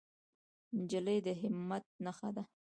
[0.77, 2.43] نجلۍ د همت نښه ده.